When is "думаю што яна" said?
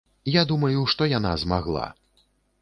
0.51-1.35